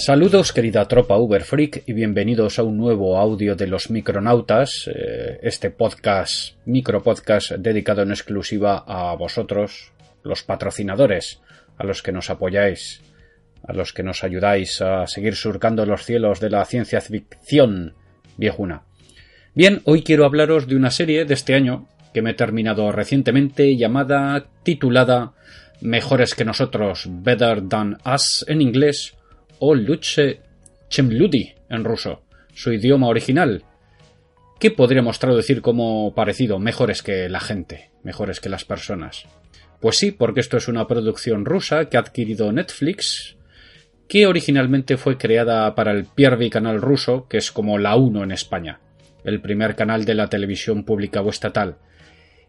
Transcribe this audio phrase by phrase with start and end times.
[0.00, 5.68] Saludos querida tropa Uberfreak y bienvenidos a un nuevo audio de los Micronautas, eh, este
[5.70, 9.92] podcast, micro podcast dedicado en exclusiva a vosotros,
[10.22, 11.42] los patrocinadores,
[11.76, 13.02] a los que nos apoyáis,
[13.62, 17.92] a los que nos ayudáis a seguir surcando los cielos de la ciencia ficción
[18.38, 18.84] viejuna.
[19.54, 23.76] Bien, hoy quiero hablaros de una serie de este año que me he terminado recientemente
[23.76, 25.34] llamada, titulada
[25.82, 29.19] Mejores que nosotros, Better Than Us en inglés,
[29.60, 30.40] o Luche
[30.88, 33.62] Chemludi en ruso, su idioma original.
[34.58, 36.58] ¿Qué podríamos traducir como parecido?
[36.58, 39.26] Mejores que la gente, mejores que las personas.
[39.80, 43.36] Pues sí, porque esto es una producción rusa que ha adquirido Netflix,
[44.08, 48.32] que originalmente fue creada para el Piervi canal ruso, que es como la 1 en
[48.32, 48.80] España,
[49.24, 51.78] el primer canal de la televisión pública o estatal,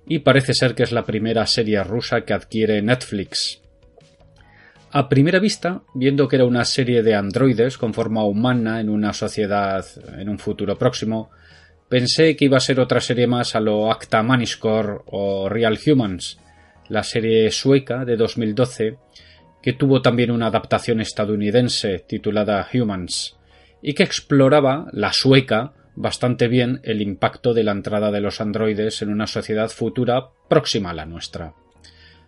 [0.08, 3.62] y parece ser que es la primera serie rusa que adquiere Netflix.
[4.94, 9.14] A primera vista, viendo que era una serie de androides con forma humana en una
[9.14, 9.86] sociedad
[10.17, 11.30] en un futuro próximo,
[11.88, 16.39] pensé que iba a ser otra serie más a lo Acta Maniscore o Real Humans,
[16.89, 18.97] la serie sueca de 2012,
[19.62, 23.38] que tuvo también una adaptación estadounidense titulada Humans,
[23.81, 29.02] y que exploraba la sueca bastante bien el impacto de la entrada de los androides
[29.02, 31.53] en una sociedad futura próxima a la nuestra.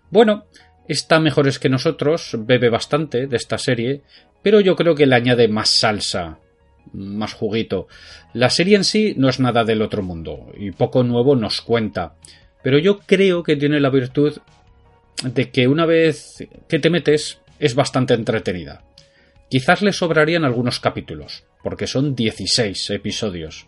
[0.10, 0.46] Bueno,
[0.88, 4.02] está mejores que nosotros, bebe bastante de esta serie,
[4.42, 6.40] pero yo creo que le añade más salsa,
[6.92, 7.88] más juguito.
[8.34, 12.16] La serie en sí no es nada del otro mundo, y poco nuevo nos cuenta,
[12.62, 14.38] pero yo creo que tiene la virtud
[15.24, 18.84] de que una vez que te metes es bastante entretenida.
[19.50, 23.68] Quizás le sobrarían algunos capítulos, porque son 16 episodios,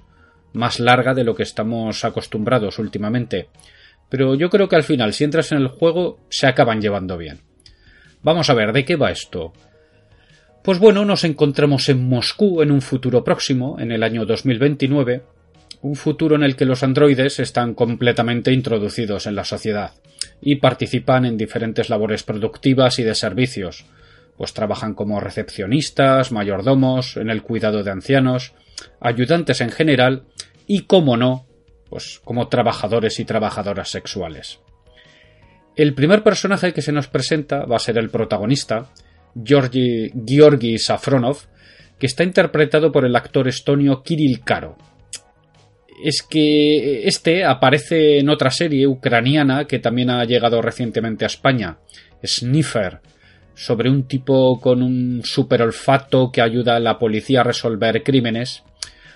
[0.52, 3.50] más larga de lo que estamos acostumbrados últimamente,
[4.10, 7.42] pero yo creo que al final, si entras en el juego, se acaban llevando bien.
[8.22, 9.54] Vamos a ver, ¿de qué va esto?
[10.64, 15.22] Pues bueno, nos encontramos en Moscú en un futuro próximo, en el año 2029,
[15.82, 19.92] un futuro en el que los androides están completamente introducidos en la sociedad
[20.42, 23.86] y participan en diferentes labores productivas y de servicios,
[24.38, 28.54] pues trabajan como recepcionistas, mayordomos, en el cuidado de ancianos,
[29.00, 30.24] ayudantes en general
[30.66, 31.46] y, como no,
[31.96, 34.60] pues como trabajadores y trabajadoras sexuales.
[35.78, 38.92] El primer personaje que se nos presenta va a ser el protagonista,
[39.42, 41.38] Georgi, Georgi Safronov,
[41.98, 44.76] que está interpretado por el actor estonio Kirill Karo.
[46.04, 51.78] Es que este aparece en otra serie ucraniana que también ha llegado recientemente a España,
[52.22, 53.00] Sniffer,
[53.54, 58.64] sobre un tipo con un super olfato que ayuda a la policía a resolver crímenes.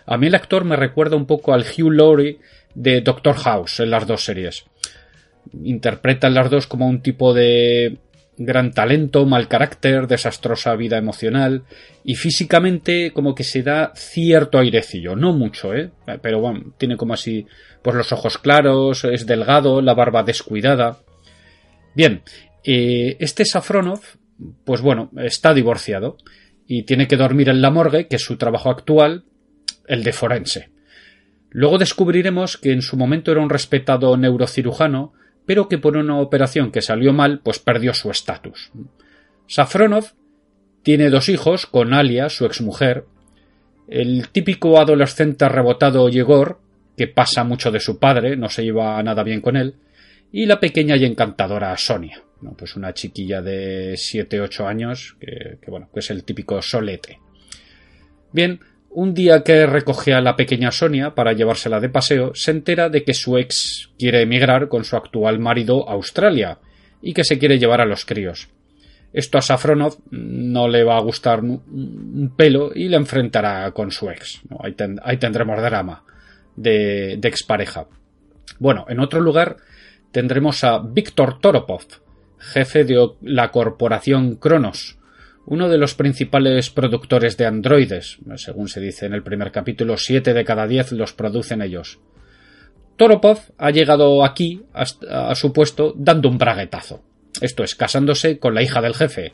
[0.06, 2.40] A mí el actor me recuerda un poco al Hugh Laurie
[2.76, 4.66] de Doctor House en las dos series.
[5.64, 7.98] Interpretan las dos como un tipo de
[8.40, 11.64] gran talento, mal carácter, desastrosa vida emocional
[12.06, 15.92] y físicamente como que se da cierto airecillo, no mucho, ¿eh?
[16.22, 17.46] Pero bueno, tiene como así
[17.82, 21.00] pues los ojos claros, es delgado, la barba descuidada.
[21.94, 22.22] Bien,
[22.64, 24.00] eh, este Safronov,
[24.64, 26.16] pues bueno, está divorciado
[26.66, 29.26] y tiene que dormir en la morgue, que es su trabajo actual,
[29.86, 30.70] el de forense.
[31.52, 35.14] Luego descubriremos que en su momento era un respetado neurocirujano,
[35.46, 38.72] pero que por una operación que salió mal, pues perdió su estatus.
[39.48, 40.14] Safronov
[40.84, 43.06] tiene dos hijos con Alia, su exmujer,
[43.88, 46.60] el típico adolescente rebotado Yegor,
[46.96, 49.76] que pasa mucho de su padre, no se lleva nada bien con él,
[50.32, 52.22] y la pequeña y encantadora Sonia,
[52.58, 57.20] pues una chiquilla de 7-8 años, que, bueno, que es el típico solete.
[58.32, 58.60] Bien,
[58.92, 63.04] un día que recoge a la pequeña Sonia para llevársela de paseo, se entera de
[63.04, 66.58] que su ex quiere emigrar con su actual marido a Australia
[67.02, 68.50] y que se quiere llevar a los críos.
[69.12, 74.10] Esto a Safronov no le va a gustar un pelo y le enfrentará con su
[74.10, 74.42] ex.
[75.04, 76.04] Ahí, tendremos drama
[76.56, 77.88] de, de expareja.
[78.60, 79.58] Bueno, en otro lugar
[80.12, 81.86] tendremos a Víctor Toropov,
[82.38, 84.99] jefe de la corporación Cronos,
[85.50, 90.36] uno de los principales productores de androides, según se dice en el primer capítulo, siete
[90.36, 92.00] de cada diez los producen ellos.
[92.98, 97.02] Toropov ha llegado aquí a su puesto dando un braguetazo.
[97.42, 99.34] Esto es, casándose con la hija del jefe,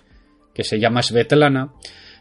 [0.54, 1.74] que se llama Svetlana,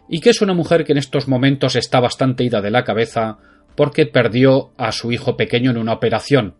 [0.09, 3.39] y que es una mujer que en estos momentos está bastante ida de la cabeza
[3.77, 6.57] porque perdió a su hijo pequeño en una operación,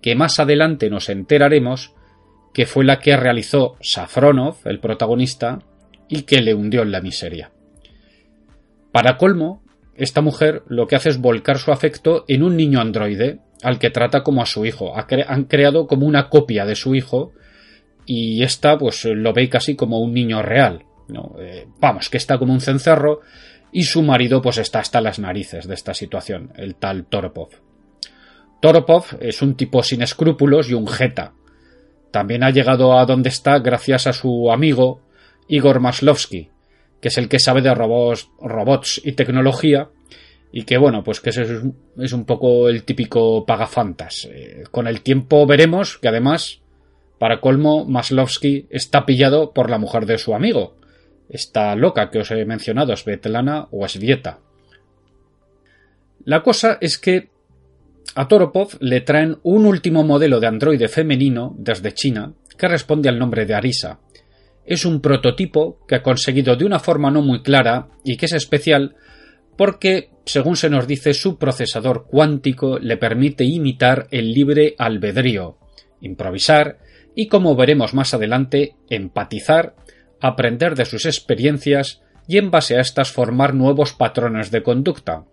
[0.00, 1.94] que más adelante nos enteraremos
[2.54, 5.58] que fue la que realizó Safronov, el protagonista,
[6.08, 7.50] y que le hundió en la miseria.
[8.92, 9.62] Para colmo,
[9.94, 13.90] esta mujer lo que hace es volcar su afecto en un niño androide al que
[13.90, 14.94] trata como a su hijo.
[14.96, 17.32] Han creado como una copia de su hijo
[18.04, 20.84] y esta pues lo ve casi como un niño real.
[21.08, 21.34] ¿no?
[21.38, 23.20] Eh, vamos, que está como un cencerro
[23.72, 27.50] y su marido pues está hasta las narices de esta situación, el tal Toropov.
[28.60, 31.32] Toropov es un tipo sin escrúpulos y un jeta.
[32.10, 35.02] También ha llegado a donde está gracias a su amigo
[35.48, 36.50] Igor Maslovsky,
[37.00, 39.90] que es el que sabe de robots, y tecnología
[40.52, 44.28] y que bueno, pues que es, un poco el típico pagafantas.
[44.30, 46.60] Eh, con el tiempo veremos que además,
[47.18, 50.76] para colmo, Maslovsky está pillado por la mujer de su amigo,
[51.28, 54.38] esta loca que os he mencionado, Svetlana o Svieta.
[56.24, 57.30] La cosa es que
[58.14, 63.18] a Toropov le traen un último modelo de androide femenino desde China que responde al
[63.18, 64.00] nombre de Arisa.
[64.66, 68.32] Es un prototipo que ha conseguido de una forma no muy clara y que es
[68.32, 68.96] especial
[69.56, 75.56] porque, según se nos dice, su procesador cuántico le permite imitar el libre albedrío,
[76.00, 76.78] improvisar
[77.14, 79.74] y, como veremos más adelante, empatizar
[80.20, 85.24] aprender de sus experiencias y en base a estas formar nuevos patrones de conducta.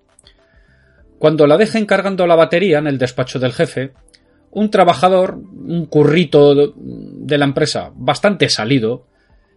[1.20, 3.94] Cuando la dejen cargando la batería en el despacho del jefe,
[4.52, 9.08] un trabajador, un currito de la empresa bastante salido,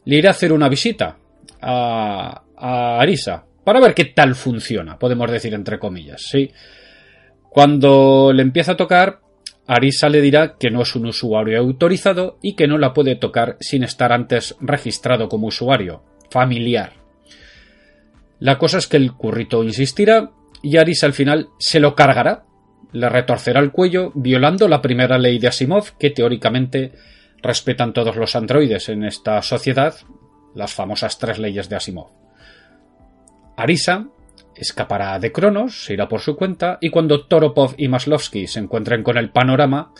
[0.07, 1.19] le irá a hacer una visita
[1.61, 6.51] a, a Arisa para ver qué tal funciona, podemos decir entre comillas, ¿sí?
[7.51, 9.21] Cuando le empieza a tocar,
[9.67, 13.57] Arisa le dirá que no es un usuario autorizado y que no la puede tocar
[13.61, 16.93] sin estar antes registrado como usuario familiar.
[18.39, 20.31] La cosa es que el currito insistirá
[20.63, 22.45] y Arisa al final se lo cargará,
[22.93, 26.93] le retorcerá el cuello, violando la primera ley de Asimov que teóricamente
[27.47, 29.95] respetan todos los androides en esta sociedad,
[30.55, 32.11] las famosas tres leyes de Asimov.
[33.57, 34.09] Arisa
[34.55, 39.03] escapará de Cronos, se irá por su cuenta, y cuando Toropov y Maslovsky se encuentren
[39.03, 39.93] con el panorama,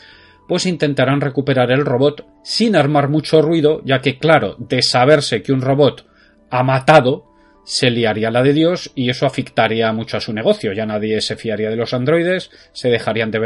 [0.49, 5.53] pues intentarán recuperar el robot sin armar mucho ruido, ya que, claro, de saberse que
[5.53, 6.07] un robot
[6.51, 7.27] ha matado,
[7.65, 10.73] se liaría la de Dios y eso afectaría mucho a su negocio.
[10.73, 13.41] Ya nadie se fiaría de los androides, se dejarían de,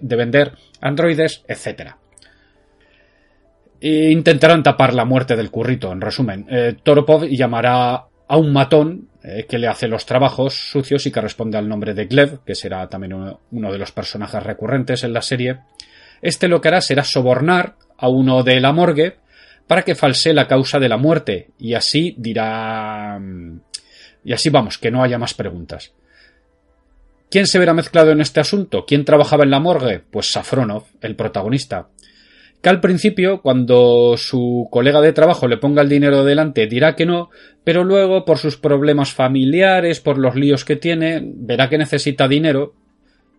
[0.00, 1.96] vender, androides, etc.
[3.80, 6.46] E intentarán tapar la muerte del currito, en resumen.
[6.48, 11.20] Eh, Toropov llamará a un matón eh, que le hace los trabajos sucios y que
[11.20, 15.22] responde al nombre de Glev, que será también uno, de los personajes recurrentes en la
[15.22, 15.58] serie.
[16.22, 19.16] Este lo que hará será sobornar a uno de la morgue
[19.66, 23.20] para que falsee la causa de la muerte y así dirá...
[24.24, 25.92] Y así vamos, que no haya más preguntas.
[27.30, 28.84] ¿Quién se verá mezclado en este asunto?
[28.86, 30.00] ¿Quién trabajaba en la morgue?
[30.00, 31.88] Pues Safronov, el protagonista
[32.66, 37.06] que al principio, cuando su colega de trabajo le ponga el dinero delante, dirá que
[37.06, 37.30] no,
[37.62, 42.74] pero luego, por sus problemas familiares, por los líos que tiene, verá que necesita dinero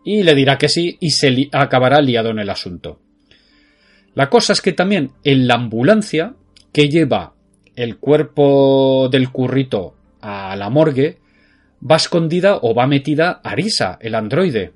[0.06, 3.02] y le dirá que sí y se acabará liado en el asunto.
[4.14, 6.36] La cosa es que también en la ambulancia
[6.72, 7.34] que lleva
[7.76, 11.18] el cuerpo del currito a la morgue,
[11.84, 14.72] va escondida o va metida Arisa, el androide,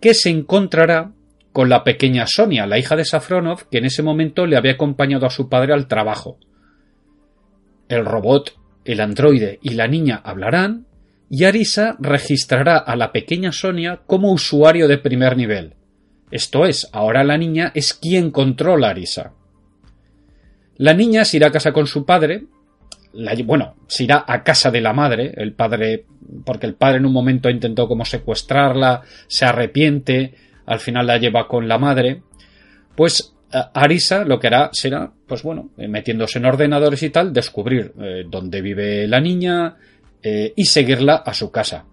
[0.00, 1.10] que se encontrará
[1.52, 5.26] con la pequeña Sonia, la hija de Safronov, que en ese momento le había acompañado
[5.26, 6.38] a su padre al trabajo.
[7.88, 8.54] El robot,
[8.84, 10.86] el androide y la niña hablarán,
[11.28, 15.74] y Arisa registrará a la pequeña Sonia como usuario de primer nivel.
[16.30, 19.32] Esto es, ahora la niña es quien controla a Arisa.
[20.76, 22.46] La niña se irá a casa con su padre,
[23.44, 26.06] bueno, se irá a casa de la madre, el padre,
[26.44, 30.34] porque el padre en un momento intentó como secuestrarla, se arrepiente,
[30.66, 32.22] al final la lleva con la madre,
[32.96, 37.92] pues Arisa lo que hará será, pues bueno, eh, metiéndose en ordenadores y tal, descubrir
[38.00, 39.76] eh, dónde vive la niña
[40.22, 41.84] eh, y seguirla a su casa.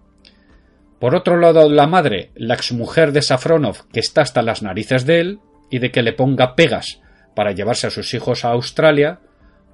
[0.98, 5.20] Por otro lado, la madre, la exmujer de Safronov, que está hasta las narices de
[5.20, 5.38] él
[5.70, 7.00] y de que le ponga pegas
[7.34, 9.20] para llevarse a sus hijos a Australia,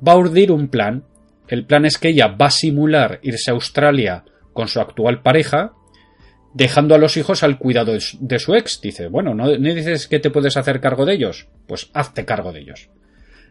[0.06, 1.04] va a urdir un plan.
[1.48, 5.72] El plan es que ella va a simular irse a Australia con su actual pareja
[6.54, 8.80] dejando a los hijos al cuidado de su ex.
[8.80, 11.48] Dice, bueno, ¿no, dices que te puedes hacer cargo de ellos?
[11.66, 12.88] Pues hazte cargo de ellos.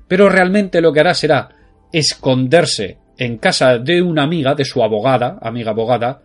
[0.07, 1.49] Pero realmente lo que hará será
[1.91, 6.21] esconderse en casa de una amiga, de su abogada, amiga abogada,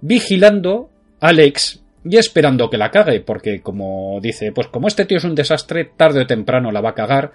[0.00, 5.18] vigilando al ex y esperando que la cague, porque como dice, pues como este tío
[5.18, 7.32] es un desastre, tarde o temprano la va a cagar,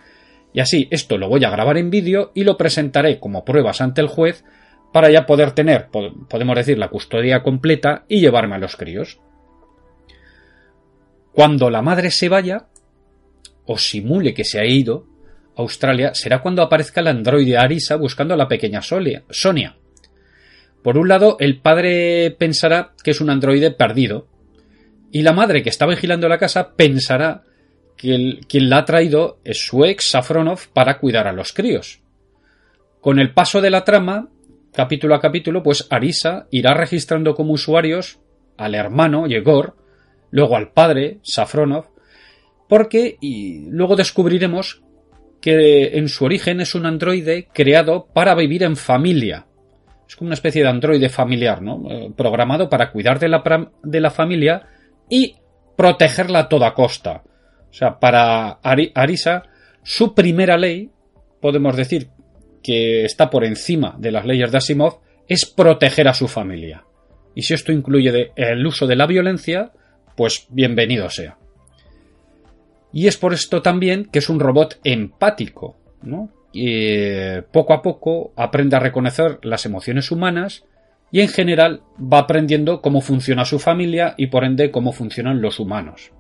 [0.54, 4.02] y así esto lo voy a grabar en vídeo y lo presentaré como pruebas ante
[4.02, 4.44] el juez
[4.96, 9.20] para ya poder tener, podemos decir, la custodia completa y llevarme a los críos.
[11.34, 12.68] Cuando la madre se vaya,
[13.66, 15.06] o simule que se ha ido
[15.58, 19.76] a Australia, será cuando aparezca el androide Arisa buscando a la pequeña Sonia.
[20.82, 24.30] Por un lado, el padre pensará que es un androide perdido,
[25.12, 27.44] y la madre que está vigilando la casa pensará
[27.98, 32.00] que quien la ha traído es su ex Safronov para cuidar a los críos.
[33.02, 34.30] Con el paso de la trama,
[34.76, 38.20] capítulo a capítulo, pues Arisa irá registrando como usuarios
[38.58, 39.76] al hermano Yegor,
[40.32, 41.86] luego al padre Safronov,
[42.68, 44.82] porque y luego descubriremos
[45.42, 49.46] que en su origen es un androide creado para vivir en familia.
[50.08, 51.84] Es como una especie de androide familiar, ¿no?
[51.90, 54.68] Eh, programado para cuidar de la, de la familia
[55.10, 55.36] y
[55.76, 57.24] protegerla a toda costa.
[57.70, 59.44] O sea, para Arisa,
[59.84, 60.90] su primera ley,
[61.42, 62.10] podemos decir
[62.66, 66.84] que está por encima de las leyes de Asimov, es proteger a su familia.
[67.36, 69.72] Y si esto incluye el uso de la violencia,
[70.16, 71.38] pues bienvenido sea.
[72.92, 76.32] Y es por esto también que es un robot empático, ¿no?
[76.54, 80.66] Y poco a poco aprende a reconocer las emociones humanas
[81.12, 85.60] y en general va aprendiendo cómo funciona su familia y por ende cómo funcionan los
[85.60, 86.14] humanos.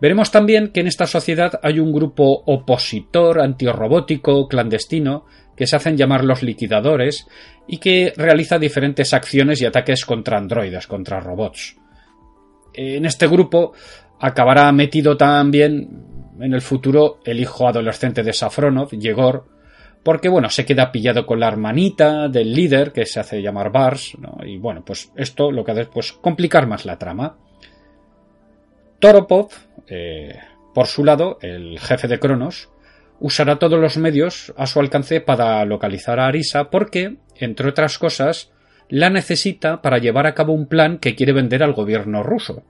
[0.00, 5.24] Veremos también que en esta sociedad hay un grupo opositor, antirrobótico, clandestino,
[5.56, 7.26] que se hacen llamar los liquidadores
[7.66, 11.76] y que realiza diferentes acciones y ataques contra androides, contra robots.
[12.74, 13.72] En este grupo
[14.18, 15.88] acabará metido también
[16.40, 19.46] en el futuro el hijo adolescente de Safronov, Yegor,
[20.02, 24.16] porque bueno, se queda pillado con la hermanita del líder que se hace llamar Bars,
[24.44, 27.36] y bueno, pues esto lo que hace es pues, complicar más la trama.
[28.98, 29.48] Toropov,
[29.88, 30.38] eh,
[30.74, 32.68] por su lado, el jefe de Cronos,
[33.20, 38.50] usará todos los medios a su alcance para localizar a Arisa porque, entre otras cosas,
[38.88, 42.64] la necesita para llevar a cabo un plan que quiere vender al gobierno ruso.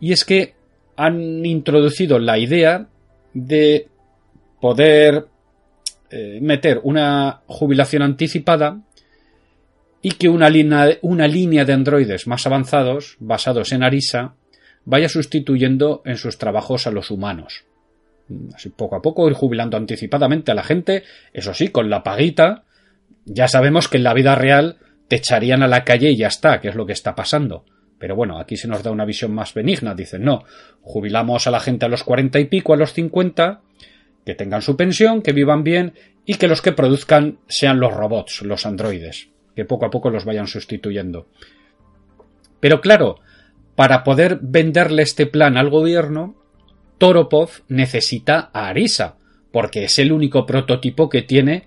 [0.00, 0.54] Y es que
[0.96, 2.88] han introducido la idea
[3.34, 3.88] de
[4.60, 5.26] poder
[6.10, 8.80] eh, meter una jubilación anticipada
[10.02, 10.50] y que una
[11.02, 14.34] una línea de androides más avanzados, basados en Arisa,
[14.84, 17.64] vaya sustituyendo en sus trabajos a los humanos.
[18.54, 22.64] Así poco a poco ir jubilando anticipadamente a la gente, eso sí, con la paguita.
[23.24, 26.60] Ya sabemos que en la vida real te echarían a la calle y ya está,
[26.60, 27.64] que es lo que está pasando.
[27.98, 29.94] Pero bueno, aquí se nos da una visión más benigna.
[29.94, 30.44] Dicen, no,
[30.80, 33.60] jubilamos a la gente a los cuarenta y pico, a los cincuenta,
[34.24, 38.42] que tengan su pensión, que vivan bien y que los que produzcan sean los robots,
[38.42, 41.28] los androides, que poco a poco los vayan sustituyendo.
[42.60, 43.20] Pero claro,
[43.74, 46.34] para poder venderle este plan al gobierno,
[46.98, 49.16] Toropov necesita a Arisa,
[49.50, 51.66] porque es el único prototipo que tiene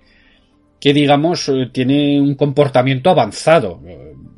[0.80, 3.80] que digamos eh, tiene un comportamiento avanzado.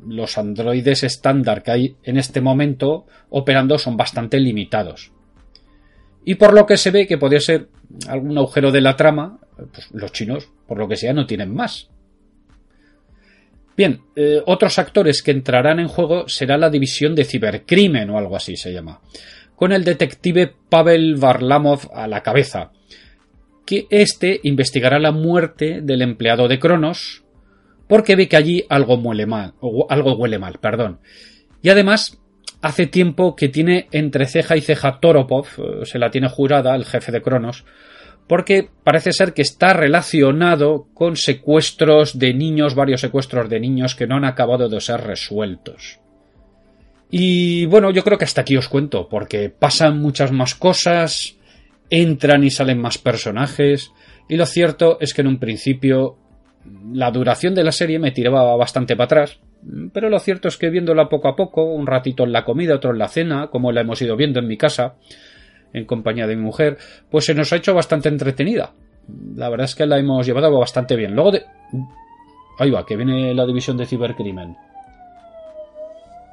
[0.07, 5.11] Los androides estándar que hay en este momento operando son bastante limitados.
[6.25, 7.69] Y por lo que se ve que podría ser
[8.07, 11.89] algún agujero de la trama, pues los chinos, por lo que sea, no tienen más.
[13.79, 18.35] Bien, eh, otros actores que entrarán en juego será la división de cibercrimen o algo
[18.35, 18.99] así se llama,
[19.55, 22.73] con el detective Pavel Varlamov a la cabeza,
[23.65, 27.23] que éste investigará la muerte del empleado de Cronos
[27.87, 30.99] porque ve que allí algo huele mal, o algo huele mal, perdón.
[31.61, 32.19] Y además
[32.61, 36.83] hace tiempo que tiene entre ceja y ceja Toropov, eh, se la tiene jurada el
[36.83, 37.63] jefe de Cronos,
[38.29, 44.05] porque parece ser que está relacionado con secuestros de niños, varios secuestros de niños que
[44.05, 45.99] no han acabado de ser resueltos.
[47.09, 51.37] Y bueno, yo creo que hasta aquí os cuento, porque pasan muchas más cosas,
[51.89, 53.91] entran y salen más personajes,
[54.29, 56.15] y lo cierto es que en un principio
[56.93, 59.39] la duración de la serie me tiraba bastante para atrás,
[59.91, 62.91] pero lo cierto es que viéndola poco a poco, un ratito en la comida, otro
[62.91, 64.97] en la cena, como la hemos ido viendo en mi casa,
[65.73, 66.77] en compañía de mi mujer,
[67.09, 68.73] pues se nos ha hecho bastante entretenida.
[69.35, 71.15] La verdad es que la hemos llevado bastante bien.
[71.15, 71.45] Luego de...
[72.59, 74.55] Ahí va, que viene la división de cibercrimen.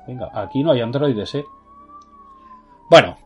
[0.07, 1.45] Venga, aquí no hay androides, ¿eh?
[2.89, 3.19] Bueno,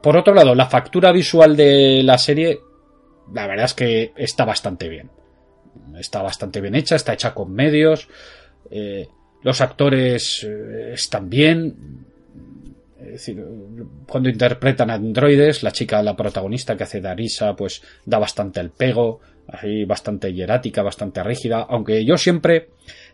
[0.00, 2.60] por otro lado, la factura visual de la serie,
[3.32, 5.10] la verdad es que está bastante bien.
[5.98, 8.08] Está bastante bien hecha, está hecha con medios.
[8.70, 9.08] Eh,
[9.42, 12.06] los actores eh, están bien.
[13.04, 13.44] Es decir,
[14.08, 19.20] cuando interpretan androides, la chica, la protagonista que hace Darisa, pues da bastante el pego,
[19.48, 22.68] ahí bastante hierática, bastante rígida, aunque yo siempre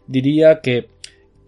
[0.06, 0.88] diría que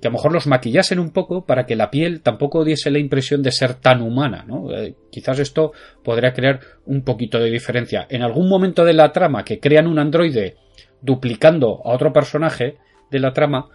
[0.00, 2.99] que a lo mejor los maquillasen un poco para que la piel tampoco diese la
[2.99, 4.73] impresión de ser tan humana, ¿no?
[4.73, 8.06] Eh, quizás esto podría crear un poquito de diferencia.
[8.09, 10.56] En algún momento de la trama que crean un androide
[11.02, 12.76] duplicando a otro personaje
[13.11, 13.68] de la trama,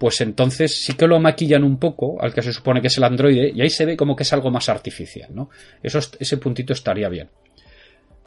[0.00, 3.04] pues entonces sí que lo maquillan un poco al que se supone que es el
[3.04, 5.50] androide y ahí se ve como que es algo más artificial, ¿no?
[5.82, 7.28] Eso, ese puntito estaría bien.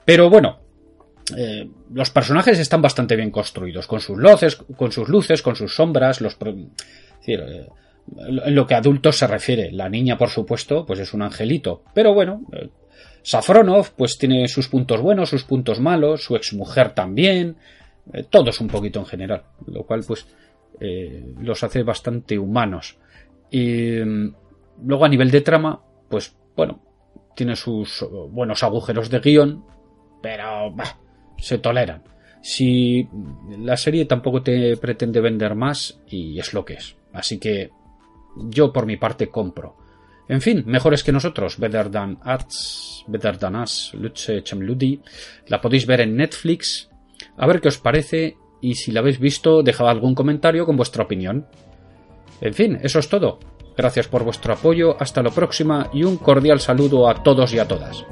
[0.06, 0.60] Pero bueno,
[1.36, 5.76] eh, los personajes están bastante bien construidos, con sus luces, con sus luces, con sus
[5.76, 6.38] sombras, los,
[7.26, 7.68] eh,
[8.18, 11.82] en lo que a adultos se refiere, la niña, por supuesto, pues es un angelito.
[11.96, 12.70] Pero bueno, eh,
[13.24, 17.56] Safronov, pues tiene sus puntos buenos, sus puntos malos, su exmujer también.
[18.30, 20.28] todos un poquito en general, lo cual pues
[20.80, 22.98] eh, los hace bastante humanos.
[23.52, 24.36] Y mm,
[24.86, 26.82] luego a nivel de trama, pues bueno,
[27.36, 29.66] tiene sus buenos agujeros de guion,
[30.22, 30.74] pero
[31.38, 32.04] se toleran.
[32.42, 33.08] Si
[33.60, 36.96] la serie tampoco te pretende vender más y es lo que es.
[37.14, 37.72] Así que
[38.36, 39.78] yo por mi parte compro.
[40.28, 45.02] En fin, mejores que nosotros, Better Than Us, Better Than Us, Luche Chamludi.
[45.48, 46.90] La podéis ver en Netflix.
[47.38, 51.04] A ver qué os parece y si la habéis visto, dejad algún comentario con vuestra
[51.04, 51.46] opinión.
[52.40, 53.38] En fin, eso es todo.
[53.76, 57.68] Gracias por vuestro apoyo, hasta la próxima y un cordial saludo a todos y a
[57.68, 58.06] todas.